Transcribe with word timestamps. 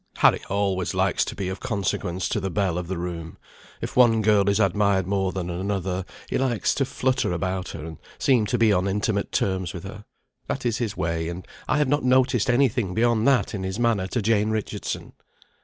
"Harry 0.17 0.41
always 0.49 0.95
likes 0.95 1.23
to 1.23 1.35
be 1.35 1.47
of 1.47 1.59
consequence 1.59 2.27
to 2.27 2.39
the 2.39 2.49
belle 2.49 2.79
of 2.79 2.87
the 2.87 2.97
room. 2.97 3.37
If 3.81 3.95
one 3.95 4.23
girl 4.23 4.49
is 4.49 4.57
more 4.57 4.67
admired 4.97 5.05
than 5.35 5.51
another, 5.51 6.05
he 6.27 6.39
likes 6.39 6.73
to 6.73 6.85
flutter 6.85 7.31
about 7.31 7.67
her, 7.69 7.85
and 7.85 7.99
seem 8.17 8.47
to 8.47 8.57
be 8.57 8.73
on 8.73 8.87
intimate 8.87 9.31
terms 9.31 9.75
with 9.75 9.83
her. 9.83 10.05
That 10.47 10.65
is 10.65 10.79
his 10.79 10.97
way, 10.97 11.29
and 11.29 11.47
I 11.67 11.77
have 11.77 11.87
not 11.87 12.03
noticed 12.03 12.49
any 12.49 12.67
thing 12.67 12.95
beyond 12.95 13.27
that 13.27 13.53
in 13.53 13.61
his 13.61 13.77
manner 13.77 14.07
to 14.07 14.23
Jane 14.23 14.49
Richardson." 14.49 15.13